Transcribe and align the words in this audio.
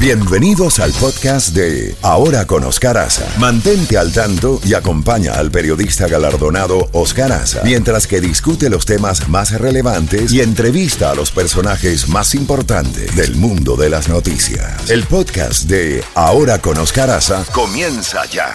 Bienvenidos 0.00 0.78
al 0.78 0.92
podcast 0.92 1.56
de 1.56 1.96
Ahora 2.02 2.46
con 2.46 2.62
Oscar 2.62 2.96
Aza. 2.98 3.26
Mantente 3.40 3.98
al 3.98 4.12
tanto 4.12 4.60
y 4.64 4.74
acompaña 4.74 5.32
al 5.32 5.50
periodista 5.50 6.06
galardonado 6.06 6.88
Oscar 6.92 7.32
Aza 7.32 7.62
mientras 7.64 8.06
que 8.06 8.20
discute 8.20 8.70
los 8.70 8.86
temas 8.86 9.28
más 9.28 9.50
relevantes 9.60 10.32
y 10.32 10.40
entrevista 10.40 11.10
a 11.10 11.16
los 11.16 11.32
personajes 11.32 12.08
más 12.08 12.36
importantes 12.36 13.16
del 13.16 13.34
mundo 13.34 13.74
de 13.74 13.90
las 13.90 14.08
noticias. 14.08 14.88
El 14.88 15.02
podcast 15.02 15.64
de 15.64 16.04
Ahora 16.14 16.60
con 16.60 16.78
Oscar 16.78 17.08
comienza 17.52 18.24
ya. 18.26 18.54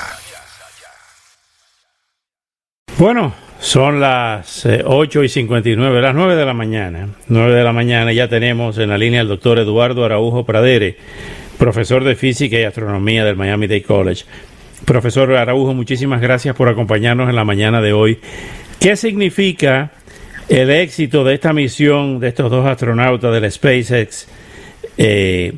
Bueno, 2.98 3.36
son 3.64 4.02
las 4.02 4.66
8 4.66 5.22
eh, 5.22 5.26
y 5.26 5.30
59, 5.30 6.02
las 6.02 6.14
9 6.14 6.36
de 6.36 6.46
la 6.46 6.54
mañana. 6.54 7.08
9 7.30 7.56
de 7.56 7.64
la 7.64 7.72
mañana 7.72 8.12
ya 8.12 8.28
tenemos 8.28 8.78
en 8.78 8.90
la 8.90 8.98
línea 8.98 9.22
al 9.22 9.30
doctor 9.30 9.58
Eduardo 9.58 10.04
Araujo 10.04 10.46
Pradere, 10.46 10.98
profesor 11.58 12.04
de 12.04 12.16
física 12.16 12.60
y 12.60 12.64
astronomía 12.64 13.24
del 13.24 13.38
Miami 13.38 13.68
Dade 13.68 13.84
College. 13.84 14.26
Profesor 14.84 15.34
Araujo, 15.34 15.74
muchísimas 15.74 16.20
gracias 16.20 16.58
por 16.58 16.68
acompañarnos 16.68 17.30
en 17.30 17.38
la 17.38 17.46
mañana 17.46 17.80
de 17.80 17.94
hoy. 17.94 18.20
¿Qué 18.82 18.98
significa 18.98 19.92
el 20.50 20.70
éxito 20.70 21.24
de 21.24 21.36
esta 21.36 21.54
misión 21.54 22.20
de 22.20 22.28
estos 22.28 22.52
dos 22.52 22.66
astronautas 22.66 23.34
del 23.34 23.50
SpaceX 23.50 24.28
eh, 24.98 25.54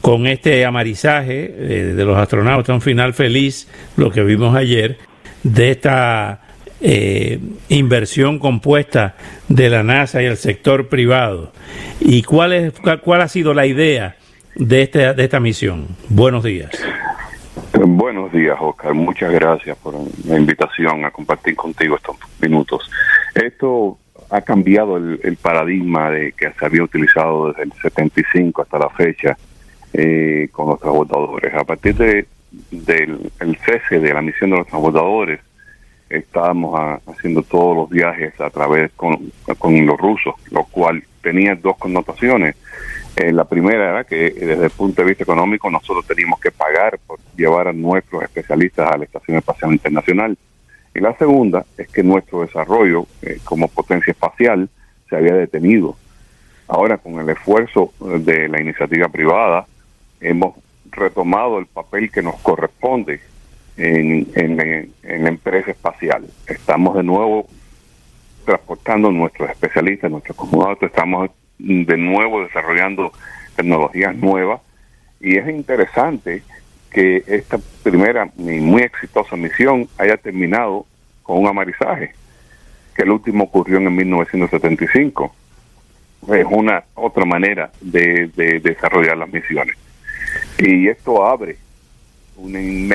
con 0.00 0.26
este 0.26 0.64
amarizaje 0.64 1.54
eh, 1.58 1.92
de 1.94 2.04
los 2.06 2.16
astronautas, 2.16 2.74
un 2.74 2.80
final 2.80 3.12
feliz, 3.12 3.68
lo 3.98 4.10
que 4.10 4.22
vimos 4.24 4.56
ayer, 4.56 4.96
de 5.42 5.72
esta 5.72 6.43
eh, 6.86 7.40
inversión 7.70 8.38
compuesta 8.38 9.14
de 9.48 9.70
la 9.70 9.82
NASA 9.82 10.22
y 10.22 10.26
el 10.26 10.36
sector 10.36 10.88
privado. 10.90 11.50
¿Y 11.98 12.22
cuál, 12.22 12.52
es, 12.52 12.74
cuál 13.02 13.22
ha 13.22 13.28
sido 13.28 13.54
la 13.54 13.64
idea 13.64 14.16
de, 14.54 14.82
este, 14.82 15.14
de 15.14 15.24
esta 15.24 15.40
misión? 15.40 15.86
Buenos 16.10 16.44
días. 16.44 16.70
Buenos 17.72 18.30
días, 18.32 18.58
Oscar. 18.60 18.92
Muchas 18.92 19.32
gracias 19.32 19.78
por 19.78 19.94
la 20.26 20.38
invitación 20.38 21.06
a 21.06 21.10
compartir 21.10 21.56
contigo 21.56 21.96
estos 21.96 22.16
minutos. 22.38 22.90
Esto 23.34 23.96
ha 24.28 24.42
cambiado 24.42 24.98
el, 24.98 25.38
paradigma 25.40 26.10
de 26.10 26.32
que 26.32 26.52
se 26.52 26.66
había 26.66 26.82
utilizado 26.82 27.48
desde 27.48 27.62
el 27.62 27.72
75 27.80 28.60
hasta 28.60 28.78
la 28.78 28.90
fecha 28.90 29.38
eh, 29.94 30.48
con 30.52 30.68
los 30.68 30.80
transbordadores. 30.80 31.54
A 31.54 31.64
partir 31.64 31.94
de, 31.94 32.26
del 32.70 33.32
el 33.40 33.56
cese 33.64 34.00
de 34.00 34.12
la 34.12 34.20
misión 34.20 34.50
de 34.50 34.58
los 34.58 34.66
transbordadores, 34.66 35.40
estábamos 36.08 37.00
haciendo 37.06 37.42
todos 37.42 37.76
los 37.76 37.90
viajes 37.90 38.38
a 38.40 38.50
través 38.50 38.92
con, 38.92 39.32
con 39.58 39.86
los 39.86 39.98
rusos, 39.98 40.34
lo 40.50 40.64
cual 40.64 41.02
tenía 41.22 41.54
dos 41.54 41.76
connotaciones. 41.78 42.56
Eh, 43.16 43.32
la 43.32 43.44
primera 43.44 43.90
era 43.90 44.04
que 44.04 44.30
desde 44.30 44.64
el 44.64 44.70
punto 44.70 45.02
de 45.02 45.08
vista 45.08 45.22
económico 45.22 45.70
nosotros 45.70 46.06
teníamos 46.06 46.40
que 46.40 46.50
pagar 46.50 46.98
por 47.06 47.18
llevar 47.36 47.68
a 47.68 47.72
nuestros 47.72 48.22
especialistas 48.24 48.90
a 48.90 48.98
la 48.98 49.04
Estación 49.04 49.36
Espacial 49.38 49.72
Internacional. 49.72 50.36
Y 50.94 51.00
la 51.00 51.16
segunda 51.16 51.64
es 51.76 51.88
que 51.88 52.02
nuestro 52.02 52.42
desarrollo 52.42 53.06
eh, 53.22 53.38
como 53.44 53.68
potencia 53.68 54.12
espacial 54.12 54.68
se 55.08 55.16
había 55.16 55.34
detenido. 55.34 55.96
Ahora, 56.66 56.98
con 56.98 57.18
el 57.18 57.28
esfuerzo 57.28 57.92
de 58.00 58.48
la 58.48 58.60
iniciativa 58.60 59.08
privada, 59.08 59.66
hemos 60.20 60.54
retomado 60.90 61.58
el 61.58 61.66
papel 61.66 62.10
que 62.10 62.22
nos 62.22 62.36
corresponde 62.36 63.20
en, 63.76 64.28
en, 64.34 65.24
la 65.24 65.28
empresa 65.28 65.70
espacial. 65.70 66.24
Estamos 66.46 66.96
de 66.96 67.02
nuevo 67.02 67.48
transportando 68.44 69.10
nuestros 69.10 69.50
especialistas, 69.50 70.10
nuestros 70.10 70.36
cosmonautas, 70.36 70.90
estamos 70.90 71.30
de 71.58 71.96
nuevo 71.96 72.42
desarrollando 72.42 73.12
tecnologías 73.56 74.14
nuevas 74.16 74.60
y 75.20 75.36
es 75.36 75.48
interesante 75.48 76.42
que 76.90 77.24
esta 77.26 77.58
primera 77.82 78.28
y 78.36 78.60
muy 78.60 78.82
exitosa 78.82 79.36
misión 79.36 79.88
haya 79.98 80.16
terminado 80.16 80.86
con 81.22 81.38
un 81.38 81.46
amarizaje, 81.46 82.12
que 82.94 83.02
el 83.02 83.10
último 83.10 83.44
ocurrió 83.44 83.78
en 83.78 83.94
1975. 83.94 85.34
Es 86.32 86.46
una 86.48 86.84
otra 86.94 87.24
manera 87.24 87.70
de, 87.80 88.30
de 88.36 88.60
desarrollar 88.60 89.16
las 89.16 89.32
misiones. 89.32 89.76
Y 90.58 90.88
esto 90.88 91.26
abre 91.26 91.56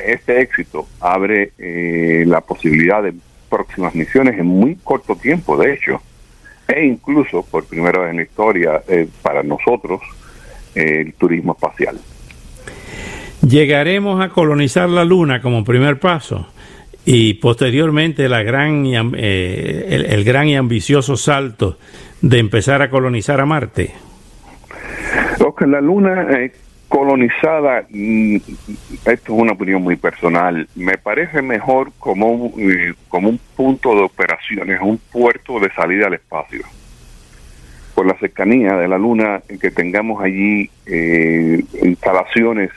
este 0.06 0.42
éxito 0.42 0.88
abre 1.00 1.52
eh, 1.58 2.24
la 2.28 2.42
posibilidad 2.42 3.02
de 3.02 3.14
próximas 3.50 3.96
misiones 3.96 4.38
en 4.38 4.46
muy 4.46 4.76
corto 4.76 5.16
tiempo, 5.16 5.58
de 5.58 5.74
hecho, 5.74 6.02
e 6.68 6.86
incluso 6.86 7.44
por 7.44 7.66
primera 7.66 8.02
vez 8.02 8.12
en 8.12 8.18
la 8.18 8.24
historia 8.24 8.82
eh, 8.88 9.08
para 9.22 9.42
nosotros 9.44 10.02
eh, 10.76 11.02
el 11.02 11.14
turismo 11.14 11.54
espacial. 11.54 12.00
Llegaremos 13.42 14.22
a 14.24 14.30
colonizar 14.30 14.90
la 14.90 15.06
Luna 15.06 15.42
como 15.42 15.64
primer 15.64 16.00
paso 16.00 16.48
y 17.06 17.36
posteriormente 17.36 18.28
la 18.28 18.44
gran 18.44 18.86
el, 18.86 19.16
el 19.16 20.24
gran 20.26 20.48
y 20.48 20.58
ambicioso 20.58 21.16
salto 21.16 21.78
de 22.22 22.38
empezar 22.38 22.82
a 22.82 22.90
colonizar 22.90 23.40
a 23.40 23.46
Marte. 23.46 23.94
Que 25.60 25.68
la 25.68 25.82
Luna 25.82 26.28
colonizada, 26.90 27.86
mm, 27.90 28.36
esto 28.36 29.12
es 29.12 29.30
una 29.30 29.54
opinión 29.54 29.82
muy 29.82 29.96
personal, 29.96 30.68
me 30.76 30.98
parece 30.98 31.42
mejor 31.42 31.92
como 32.00 32.28
un, 32.30 32.72
eh, 32.72 32.94
como 33.08 33.30
un 33.30 33.40
punto 33.56 33.96
de 33.96 34.02
operaciones, 34.02 34.80
un 34.82 34.98
puerto 34.98 35.60
de 35.60 35.72
salida 35.72 36.08
al 36.08 36.16
espacio. 36.16 36.64
Por 37.94 38.08
la 38.08 38.18
cercanía 38.18 38.74
de 38.76 38.88
la 38.88 38.98
Luna, 38.98 39.42
que 39.62 39.72
tengamos 39.72 40.22
allí 40.24 40.70
eh, 40.86 41.64
instalaciones 41.84 42.72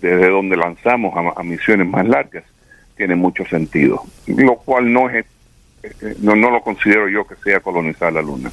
desde 0.00 0.28
donde 0.28 0.56
lanzamos 0.56 1.14
a, 1.36 1.42
misiones 1.42 1.88
más 1.88 2.06
largas, 2.06 2.44
tiene 2.96 3.16
mucho 3.16 3.44
sentido. 3.46 4.02
Lo 4.26 4.56
cual 4.56 4.92
no 4.92 5.10
es, 5.10 5.26
eh, 5.82 6.14
no, 6.20 6.36
no 6.36 6.50
lo 6.50 6.60
considero 6.60 7.08
yo 7.08 7.26
que 7.26 7.34
sea 7.36 7.60
colonizar 7.60 8.12
la 8.12 8.22
Luna. 8.22 8.50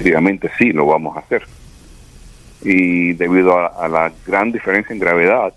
Obviamente 0.00 0.50
sí, 0.58 0.72
lo 0.72 0.86
vamos 0.86 1.16
a 1.16 1.20
hacer 1.20 1.44
y 2.62 3.12
debido 3.12 3.56
a, 3.58 3.88
la 3.88 4.12
gran 4.26 4.52
diferencia 4.52 4.92
en 4.92 5.00
gravedad, 5.00 5.52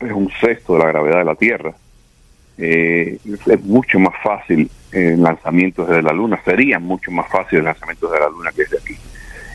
es 0.00 0.12
un 0.12 0.30
sexto 0.40 0.74
de 0.74 0.80
la 0.80 0.86
gravedad 0.86 1.18
de 1.18 1.24
la 1.24 1.34
Tierra, 1.34 1.74
eh, 2.58 3.18
es 3.24 3.64
mucho 3.64 3.98
más 3.98 4.14
fácil 4.22 4.70
el 4.92 5.22
lanzamiento 5.22 5.84
desde 5.84 6.02
la 6.02 6.12
Luna, 6.12 6.40
sería 6.44 6.78
mucho 6.78 7.10
más 7.10 7.30
fácil 7.30 7.60
el 7.60 7.64
lanzamiento 7.66 8.08
desde 8.08 8.24
la 8.24 8.30
Luna 8.30 8.50
que 8.50 8.62
desde 8.62 8.78
aquí. 8.78 8.96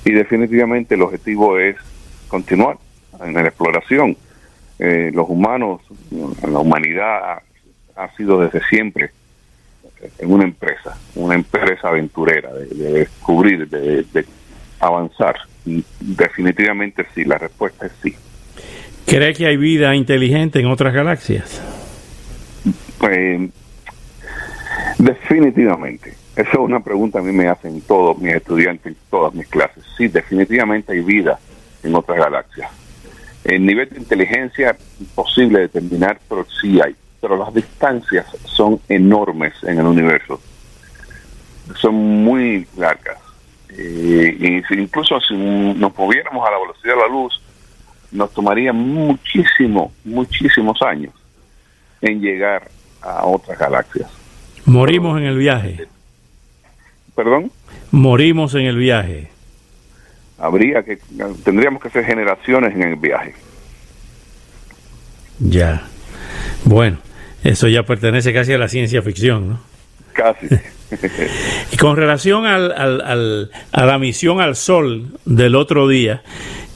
Y 0.06 0.12
definitivamente 0.12 0.96
el 0.96 1.02
objetivo 1.02 1.60
es 1.60 1.76
continuar 2.28 2.78
en 3.22 3.34
la 3.34 3.42
exploración. 3.42 4.16
Eh, 4.80 5.12
los 5.14 5.30
humanos, 5.30 5.82
la 6.12 6.60
humanidad 6.60 7.42
ha, 7.96 8.10
sido 8.16 8.40
desde 8.40 8.62
siempre 8.68 9.12
en 10.20 10.32
una 10.32 10.44
empresa, 10.44 10.98
una 11.16 11.36
empresa 11.36 11.90
aventurera 11.90 12.54
de, 12.54 12.66
descubrir, 12.92 13.68
de 13.68 14.26
avanzar. 14.80 15.36
Definitivamente 16.06 17.06
sí, 17.16 17.26
la 17.26 17.38
respuesta 17.38 17.88
es 17.88 17.92
sí. 18.04 18.16
¿Cree 19.08 19.34
que 19.34 19.48
hay 19.48 19.58
vida 19.58 19.96
inteligente 19.96 20.60
en 20.60 20.68
otras 20.68 20.94
galaxias? 20.94 21.62
Pues, 23.00 23.50
definitivamente. 25.00 26.14
Esa 26.36 26.50
es 26.50 26.58
una 26.58 26.80
pregunta 26.82 27.20
a 27.20 27.22
mí 27.22 27.32
me 27.32 27.48
hacen 27.48 27.82
todos 27.82 28.20
mis 28.20 28.36
estudiantes 28.36 28.88
en 28.88 28.98
todas 29.10 29.34
mis 29.34 29.48
clases. 29.48 29.84
Sí, 29.98 30.08
definitivamente 30.08 30.94
hay 30.94 31.02
vida 31.02 31.40
en 31.82 31.96
otras 31.96 32.20
galaxias. 32.20 32.70
El 33.44 33.66
nivel 33.66 33.90
de 33.90 34.00
inteligencia 34.00 34.76
imposible 35.00 35.60
de 35.60 35.68
determinar, 35.68 36.20
pero 36.28 36.46
sí 36.62 36.80
hay. 36.84 36.96
Pero 37.22 37.38
las 37.38 37.54
distancias 37.54 38.28
son 38.44 38.80
enormes 38.90 39.54
en 39.64 39.80
el 39.80 39.86
universo. 39.86 40.40
Son 41.76 41.96
muy 41.96 42.68
largas. 42.78 43.25
Eh, 43.78 44.64
y 44.70 44.80
incluso 44.80 45.20
si 45.20 45.36
nos 45.36 45.98
moviéramos 45.98 46.48
a 46.48 46.52
la 46.52 46.60
velocidad 46.60 46.96
de 46.96 47.02
la 47.02 47.08
luz, 47.08 47.42
nos 48.12 48.32
tomaría 48.34 48.72
muchísimo, 48.72 49.92
muchísimos 50.04 50.82
años 50.82 51.14
en 52.02 52.22
llegar 52.22 52.70
a 53.02 53.26
otras 53.26 53.58
galaxias. 53.60 54.10
Morimos 54.66 55.18
en 55.20 55.26
el 55.26 55.38
viaje. 55.38 55.88
¿Perdón? 57.16 57.52
Morimos 57.92 58.56
en 58.56 58.66
el 58.66 58.78
viaje. 58.78 59.30
Habría 60.38 60.84
que, 60.84 60.98
tendríamos 61.44 61.82
que 61.82 61.88
hacer 61.88 62.06
generaciones 62.06 62.74
en 62.76 62.84
el 62.84 62.96
viaje. 62.96 63.36
Ya. 65.40 65.84
Bueno, 66.64 66.98
eso 67.44 67.68
ya 67.68 67.84
pertenece 67.84 68.34
casi 68.34 68.54
a 68.54 68.58
la 68.58 68.68
ciencia 68.68 69.02
ficción, 69.02 69.50
¿no? 69.50 69.60
Casi. 70.14 70.48
y 71.72 71.78
con 71.78 71.96
relación 71.96 72.46
al, 72.46 73.52
a 73.72 73.86
la 73.86 74.00
misión 74.00 74.40
al 74.42 74.56
Sol 74.56 75.08
del 75.26 75.56
otro 75.56 75.88
día, 75.88 76.24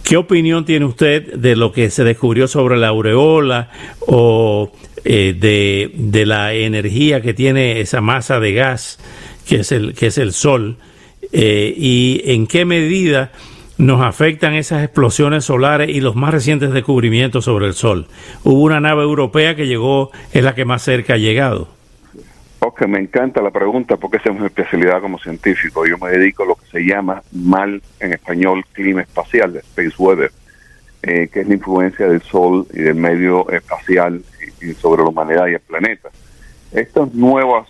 ¿qué 0.04 0.18
opinión 0.18 0.66
tiene 0.66 0.86
usted 0.86 1.34
de 1.34 1.56
lo 1.56 1.72
que 1.72 1.90
se 1.90 2.04
descubrió 2.04 2.48
sobre 2.48 2.78
la 2.78 2.88
aureola 2.88 3.70
o 4.02 4.72
eh, 5.06 5.36
de, 5.38 5.92
de, 5.94 6.26
la 6.26 6.54
energía 6.54 7.22
que 7.22 7.34
tiene 7.34 7.82
esa 7.82 8.02
masa 8.02 8.40
de 8.40 8.54
gas 8.54 9.00
que 9.48 9.58
es 9.58 9.72
el, 9.72 9.94
que 9.94 10.08
es 10.08 10.18
el 10.18 10.34
Sol? 10.34 10.78
Eh, 11.32 11.74
¿Y 11.78 12.22
en 12.26 12.48
qué 12.48 12.66
medida 12.66 13.32
nos 13.80 14.02
afectan 14.02 14.56
esas 14.56 14.84
explosiones 14.84 15.46
solares 15.46 15.90
y 15.90 16.02
los 16.02 16.16
más 16.16 16.34
recientes 16.34 16.72
descubrimientos 16.74 17.46
sobre 17.46 17.66
el 17.66 17.74
Sol. 17.74 18.08
Hubo 18.44 18.62
una 18.62 18.82
nave 18.82 19.04
europea 19.04 19.56
que 19.56 19.68
llegó, 19.68 20.12
es 20.34 20.44
la 20.44 20.54
que 20.54 20.66
más 20.66 20.84
cerca 20.84 21.14
ha 21.14 21.18
llegado. 21.18 21.79
Ok, 22.62 22.86
me 22.88 23.00
encanta 23.00 23.42
la 23.42 23.52
pregunta 23.52 23.96
porque 23.96 24.18
esa 24.18 24.32
es 24.32 24.40
mi 24.40 24.46
especialidad 24.46 25.02
como 25.02 25.18
científico. 25.18 25.86
Yo 25.86 25.98
me 25.98 26.12
dedico 26.12 26.44
a 26.44 26.48
lo 26.48 26.56
que 26.56 26.66
se 26.66 26.82
llama 26.82 27.24
mal 27.32 27.82
en 28.02 28.14
español 28.14 28.66
clima 28.74 29.02
espacial, 29.02 29.56
space 29.56 29.96
weather, 29.98 30.32
eh, 31.04 31.30
que 31.32 31.40
es 31.40 31.48
la 31.48 31.54
influencia 31.54 32.08
del 32.08 32.22
Sol 32.22 32.68
y 32.74 32.80
del 32.80 32.96
medio 32.96 33.50
espacial 33.50 34.22
sobre 34.78 35.04
la 35.04 35.10
humanidad 35.10 35.48
y 35.48 35.54
el 35.54 35.62
planeta. 35.62 36.10
Estas 36.74 37.14
nuevas 37.14 37.70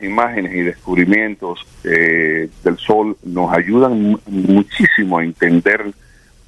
imágenes 0.00 0.54
y 0.54 0.62
descubrimientos 0.62 1.66
eh, 1.84 2.48
del 2.64 2.78
Sol 2.78 3.18
nos 3.24 3.52
ayudan 3.52 4.18
muchísimo 4.26 5.18
a 5.18 5.24
entender 5.24 5.92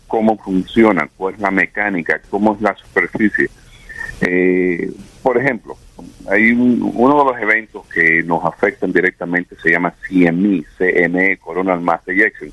cómo 0.09 0.39
funciona, 0.39 1.07
cuál 1.19 1.35
es 1.35 1.41
la 1.41 1.51
mecánica, 1.51 2.19
cómo 2.31 2.55
es 2.55 2.63
la 2.63 2.75
superficie. 2.77 3.51
Eh, 4.23 4.91
por 5.23 5.37
ejemplo, 5.37 5.77
hay 6.29 6.53
uno 6.53 7.19
de 7.19 7.33
los 7.33 7.43
eventos 7.43 7.87
que 7.87 8.23
nos 8.23 8.45
afectan 8.45 8.93
directamente 8.93 9.57
se 9.63 9.71
llama 9.71 9.95
CME, 10.09 10.65
CME, 10.79 11.37
Coronal 11.39 11.81
Mass 11.81 12.01
Ejection. 12.07 12.53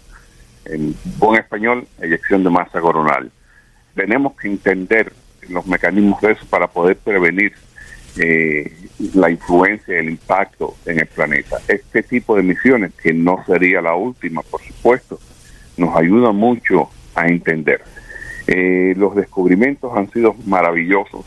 En 0.65 0.95
buen 1.17 1.39
español, 1.39 1.88
eyección 1.99 2.43
de 2.43 2.49
masa 2.49 2.79
coronal. 2.79 3.31
Tenemos 3.95 4.35
que 4.35 4.47
entender 4.47 5.11
los 5.49 5.65
mecanismos 5.65 6.21
de 6.21 6.33
eso 6.33 6.45
para 6.49 6.67
poder 6.67 6.97
prevenir 6.97 7.53
eh, 8.17 8.71
la 9.15 9.29
influencia 9.29 9.97
el 9.97 10.09
impacto 10.09 10.75
en 10.85 10.99
el 10.99 11.07
planeta. 11.07 11.57
Este 11.67 12.03
tipo 12.03 12.35
de 12.35 12.44
misiones, 12.44 12.94
que 12.94 13.13
no 13.13 13.44
sería 13.45 13.81
la 13.81 13.95
última, 13.95 14.41
por 14.41 14.61
supuesto, 14.61 15.19
nos 15.77 15.95
ayuda 15.95 16.31
mucho 16.31 16.89
a 17.15 17.27
entender. 17.27 17.81
Eh, 18.47 18.94
los 18.97 19.15
descubrimientos 19.15 19.95
han 19.95 20.11
sido 20.11 20.35
maravillosos, 20.45 21.25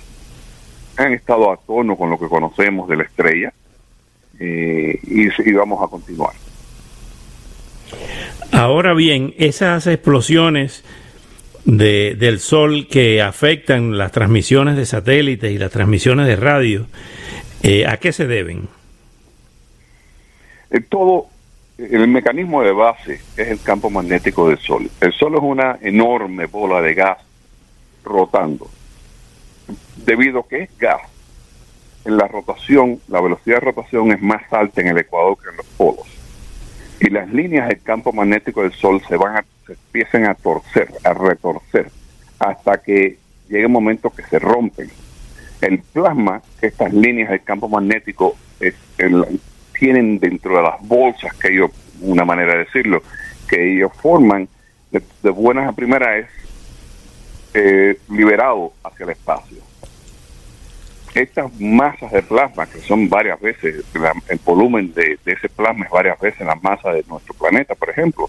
han 0.97 1.13
estado 1.13 1.53
a 1.53 1.57
tono 1.57 1.97
con 1.97 2.11
lo 2.11 2.19
que 2.19 2.29
conocemos 2.29 2.89
de 2.89 2.97
la 2.97 3.03
estrella 3.05 3.53
eh, 4.39 4.99
y, 5.03 5.49
y 5.49 5.53
vamos 5.53 5.83
a 5.83 5.89
continuar. 5.89 6.33
Ahora 8.53 8.95
bien, 8.95 9.35
esas 9.39 9.87
explosiones 9.87 10.85
de, 11.65 12.15
del 12.15 12.41
sol 12.41 12.87
que 12.89 13.23
afectan 13.23 13.97
las 13.99 14.13
transmisiones 14.13 14.77
de 14.77 14.87
satélites 14.87 15.51
y 15.51 15.59
las 15.59 15.71
transmisiones 15.71 16.27
de 16.27 16.37
radio, 16.37 16.87
eh, 17.63 17.87
¿a 17.87 17.97
qué 17.97 18.13
se 18.13 18.27
deben? 18.27 18.69
El 20.71 20.85
todo, 20.87 21.27
el 21.79 22.09
mecanismo 22.09 22.63
de 22.63 22.73
base 22.73 23.21
es 23.37 23.49
el 23.49 23.61
campo 23.63 23.91
magnético 23.91 24.49
del 24.49 24.59
Sol. 24.59 24.91
El 25.01 25.13
Sol 25.13 25.35
es 25.35 25.41
una 25.43 25.79
enorme 25.81 26.47
bola 26.47 26.81
de 26.81 26.95
gas 26.95 27.19
rotando. 28.05 28.69
Debido 29.97 30.41
a 30.41 30.49
que 30.49 30.63
es 30.63 30.79
gas, 30.79 31.01
en 32.05 32.17
la 32.17 32.29
rotación, 32.29 33.01
la 33.09 33.21
velocidad 33.21 33.57
de 33.57 33.67
rotación 33.73 34.13
es 34.13 34.21
más 34.21 34.43
alta 34.53 34.81
en 34.81 34.89
el 34.89 34.99
ecuador 34.99 35.39
que 35.43 35.51
en 35.51 35.57
los 35.57 35.67
polos. 35.67 36.07
Y 37.01 37.11
las 37.11 37.29
líneas 37.33 37.69
del 37.69 37.83
campo 37.83 38.13
magnético 38.13 38.63
del 38.63 38.73
Sol 38.73 39.03
se 39.09 39.17
van 39.17 39.37
a 39.39 39.45
se 39.67 39.73
empiezan 39.73 40.27
a 40.27 40.35
torcer, 40.35 40.89
a 41.05 41.15
retorcer, 41.15 41.91
hasta 42.39 42.79
que 42.79 43.19
llegue 43.49 43.67
un 43.67 43.73
momento 43.73 44.11
que 44.11 44.23
se 44.25 44.39
rompen. 44.39 44.91
El 45.61 45.79
plasma, 45.79 46.43
que 46.61 46.67
estas 46.67 46.93
líneas 46.93 47.31
del 47.31 47.43
campo 47.43 47.69
magnético 47.69 48.37
tienen 49.79 50.19
dentro 50.19 50.57
de 50.57 50.63
las 50.63 50.81
bolsas 50.83 51.35
que 51.35 51.53
ellos, 51.53 51.71
una 52.01 52.25
manera 52.25 52.53
de 52.53 52.59
decirlo, 52.61 53.03
que 53.49 53.77
ellos 53.77 53.93
forman, 54.01 54.49
de, 54.91 55.31
buenas 55.31 55.69
a 55.69 55.73
primeras 55.73 56.25
es 56.25 56.27
eh, 57.55 57.99
liberado 58.11 58.73
hacia 58.83 59.05
el 59.05 59.11
espacio. 59.11 59.59
Estas 61.15 61.53
masas 61.61 62.11
de 62.11 62.23
plasma, 62.23 62.67
que 62.67 62.81
son 62.81 63.09
varias 63.09 63.41
veces, 63.41 63.85
el 64.29 64.41
volumen 64.45 64.93
de, 64.93 65.17
de 65.25 65.33
ese 65.33 65.49
plasma 65.49 65.85
es 65.85 65.91
varias 65.93 66.19
veces 66.19 66.45
la 66.45 66.57
masa 66.57 66.91
de 66.91 67.05
nuestro 67.07 67.35
planeta, 67.35 67.77
por 67.77 67.89
ejemplo, 67.89 68.29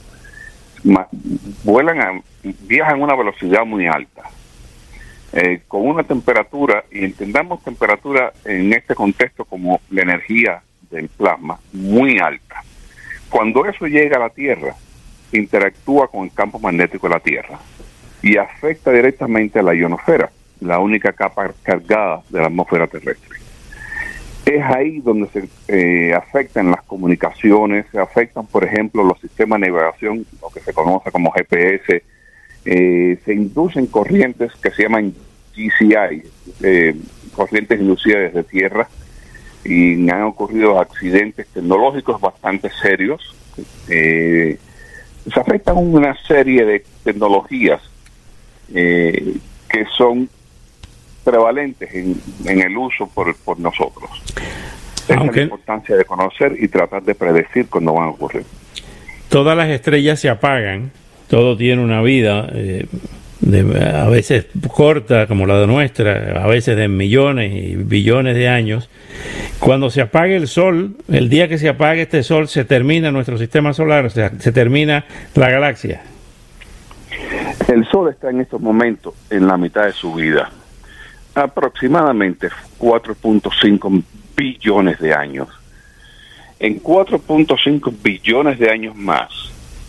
vuelan 1.63 1.99
a, 1.99 2.21
viajan 2.43 3.01
a 3.01 3.03
una 3.03 3.15
velocidad 3.15 3.65
muy 3.65 3.87
alta, 3.87 4.29
eh, 5.33 5.61
con 5.67 5.87
una 5.87 6.03
temperatura, 6.03 6.85
y 6.91 7.05
entendamos 7.05 7.63
temperatura 7.63 8.31
en 8.45 8.71
este 8.71 8.93
contexto 8.93 9.45
como 9.45 9.81
la 9.89 10.03
energía 10.03 10.61
del 10.91 11.09
plasma, 11.09 11.59
muy 11.73 12.19
alta. 12.19 12.63
Cuando 13.31 13.65
eso 13.65 13.87
llega 13.87 14.17
a 14.17 14.19
la 14.19 14.29
Tierra, 14.29 14.75
interactúa 15.31 16.07
con 16.07 16.25
el 16.25 16.33
campo 16.33 16.59
magnético 16.59 17.07
de 17.07 17.13
la 17.15 17.19
Tierra 17.19 17.59
y 18.25 18.37
afecta 18.37 18.91
directamente 18.91 19.59
a 19.59 19.61
la 19.61 19.75
ionosfera, 19.75 20.31
la 20.59 20.79
única 20.79 21.13
capa 21.13 21.53
cargada 21.61 22.23
de 22.29 22.39
la 22.39 22.47
atmósfera 22.47 22.87
terrestre 22.87 23.37
es 24.45 24.63
ahí 24.63 24.99
donde 24.99 25.27
se 25.29 25.49
eh, 25.67 26.13
afectan 26.13 26.69
las 26.69 26.83
comunicaciones, 26.83 27.85
se 27.91 27.99
afectan, 27.99 28.45
por 28.45 28.63
ejemplo, 28.63 29.03
los 29.03 29.19
sistemas 29.19 29.59
de 29.59 29.67
navegación, 29.67 30.25
lo 30.41 30.49
que 30.49 30.59
se 30.59 30.73
conoce 30.73 31.11
como 31.11 31.31
GPS, 31.31 32.03
eh, 32.65 33.17
se 33.25 33.33
inducen 33.33 33.87
corrientes 33.87 34.51
que 34.61 34.71
se 34.71 34.83
llaman 34.83 35.13
GCI, 35.55 36.23
eh, 36.61 36.95
corrientes 37.33 37.79
inducidas 37.79 38.33
desde 38.33 38.43
tierra, 38.43 38.87
y 39.63 40.07
han 40.09 40.23
ocurrido 40.23 40.79
accidentes 40.79 41.47
tecnológicos 41.47 42.21
bastante 42.21 42.69
serios. 42.81 43.35
se 43.87 44.59
afectan 45.39 45.77
una 45.77 46.15
serie 46.27 46.65
de 46.65 46.85
tecnologías 47.03 47.81
que 48.73 49.85
son 49.97 50.29
prevalentes 51.23 51.89
en, 51.93 52.61
el 52.61 52.77
uso 52.77 53.07
por, 53.07 53.35
por 53.37 53.59
nosotros. 53.59 54.09
Esa 55.07 55.23
es 55.23 55.35
la 55.35 55.41
importancia 55.43 55.95
de 55.95 56.05
conocer 56.05 56.55
y 56.59 56.67
tratar 56.67 57.03
de 57.03 57.15
predecir 57.15 57.67
cuando 57.67 57.93
van 57.93 58.05
a 58.05 58.09
ocurrir. 58.09 58.43
Todas 59.29 59.57
las 59.57 59.69
estrellas 59.69 60.19
se 60.19 60.29
apagan, 60.29 60.91
todo 61.27 61.57
tiene 61.57 61.83
una 61.83 62.01
vida, 62.01 62.47
eh, 62.53 62.85
a 63.93 64.07
veces 64.09 64.47
corta 64.67 65.27
como 65.27 65.45
la 65.45 65.59
de 65.59 65.67
nuestra, 65.67 66.41
a 66.43 66.47
veces 66.47 66.77
de 66.77 66.87
millones 66.87 67.53
y 67.53 67.75
billones 67.75 68.35
de 68.35 68.47
años. 68.47 68.89
Cuando 69.59 69.89
se 69.89 70.01
apague 70.01 70.35
el 70.35 70.47
Sol, 70.47 70.95
el 71.11 71.29
día 71.29 71.47
que 71.47 71.57
se 71.57 71.69
apague 71.69 72.03
este 72.03 72.23
Sol, 72.23 72.47
se 72.47 72.65
termina 72.65 73.11
nuestro 73.11 73.37
sistema 73.37 73.73
solar, 73.73 74.05
o 74.05 74.09
sea, 74.09 74.31
se 74.39 74.51
termina 74.51 75.05
la 75.35 75.49
galaxia. 75.49 76.01
El 77.67 77.87
Sol 77.89 78.09
está 78.09 78.29
en 78.29 78.41
estos 78.41 78.61
momentos 78.61 79.15
en 79.29 79.47
la 79.47 79.57
mitad 79.57 79.85
de 79.85 79.93
su 79.93 80.13
vida 80.13 80.51
aproximadamente 81.35 82.49
4.5 82.79 84.03
billones 84.35 84.99
de 84.99 85.13
años. 85.13 85.49
En 86.59 86.81
4.5 86.81 87.93
billones 88.01 88.57
de 88.57 88.71
años 88.71 88.95
más, 88.95 89.29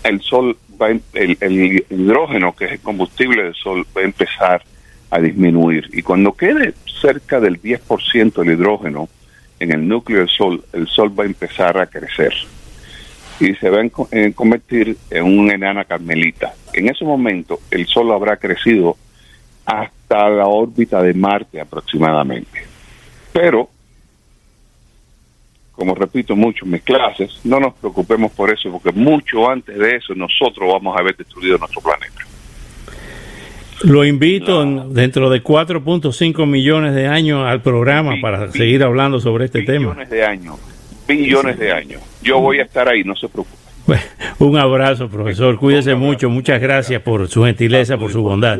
el 0.03 0.21
sol 0.21 0.57
va, 0.81 0.89
el, 0.89 1.03
el 1.13 1.85
hidrógeno, 1.89 2.55
que 2.55 2.65
es 2.65 2.73
el 2.73 2.81
combustible 2.81 3.45
del 3.45 3.55
sol, 3.55 3.87
va 3.97 4.01
a 4.01 4.05
empezar 4.05 4.63
a 5.11 5.21
disminuir. 5.21 5.89
Y 5.93 6.03
cuando 6.03 6.33
quede 6.33 6.75
cerca 7.01 7.39
del 7.39 7.63
10% 7.63 8.33
del 8.35 8.53
hidrógeno 8.53 9.09
en 9.61 9.73
el 9.73 9.87
núcleo 9.87 10.19
del 10.21 10.29
sol, 10.29 10.65
el 10.73 10.89
sol 10.89 11.19
va 11.19 11.23
a 11.23 11.27
empezar 11.27 11.79
a 11.79 11.87
crecer 11.87 12.35
y 13.41 13.55
se 13.55 13.71
va 13.71 13.83
a 13.83 14.33
convertir 14.35 14.97
en 15.11 15.25
una 15.25 15.55
enana 15.55 15.85
carmelita. 15.85 16.55
En 16.73 16.89
ese 16.89 17.05
momento, 17.05 17.61
el 17.71 17.87
sol 17.87 18.13
habrá 18.13 18.37
crecido 18.37 18.97
hasta 19.65 20.29
la 20.29 20.47
órbita 20.47 21.03
de 21.03 21.13
Marte 21.13 21.61
aproximadamente. 21.61 22.65
Pero, 23.33 23.69
como 25.73 25.95
repito 25.95 26.37
mucho 26.37 26.65
en 26.65 26.71
mis 26.71 26.83
clases, 26.83 27.41
no 27.45 27.61
nos 27.61 27.75
preocupemos 27.75 28.33
por 28.33 28.51
eso, 28.51 28.71
porque 28.71 28.93
mucho 28.93 29.51
antes 29.51 29.77
de 29.77 29.97
eso 29.97 30.15
nosotros 30.15 30.73
vamos 30.73 30.97
a 30.97 31.01
haber 31.01 31.17
destruido 31.17 31.59
nuestro 31.59 31.83
planeta. 31.83 32.23
Lo 33.83 34.05
invito 34.07 34.65
dentro 34.89 35.29
de 35.29 35.43
4.5 35.43 36.47
millones 36.47 36.95
de 36.95 37.07
años 37.07 37.47
al 37.47 37.61
programa 37.61 38.15
para 38.23 38.51
seguir 38.51 38.83
hablando 38.83 39.21
sobre 39.21 39.47
este 39.47 39.63
tema. 39.63 39.91
Billones 39.91 40.09
de 40.09 40.25
años, 40.25 40.59
billones 41.07 41.59
de 41.59 41.73
años. 41.73 42.01
Yo 42.27 42.41
voy 42.41 42.59
a 42.59 42.63
estar 42.63 42.89
ahí, 42.89 43.05
no 43.05 43.15
se 43.15 43.29
preocupe. 43.29 43.57
un 44.41 44.59
abrazo, 44.59 45.09
profesor. 45.09 45.57
Cuídese 45.59 45.95
mucho. 45.95 46.29
Muchas 46.29 46.61
gracias 46.61 47.01
por 47.03 47.29
su 47.29 47.45
gentileza, 47.45 47.97
por 47.97 48.11
su 48.11 48.23
bondad. 48.23 48.59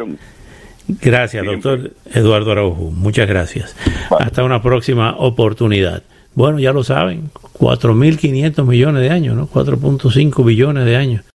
Gracias, 0.89 1.45
doctor 1.45 1.91
Eduardo 2.15 2.53
Araujo. 2.53 2.93
Muchas 2.93 3.27
gracias. 3.29 3.75
Hasta 4.21 4.45
una 4.45 4.63
próxima 4.63 5.17
oportunidad. 5.19 6.05
Bueno, 6.37 6.61
ya 6.61 6.73
lo 6.73 6.85
saben, 6.85 7.31
4.500 7.59 8.65
millones 8.65 9.03
de 9.03 9.11
años, 9.11 9.35
¿no? 9.35 9.49
4.5 9.49 10.45
billones 10.45 10.85
de 10.85 10.97
años. 10.97 11.23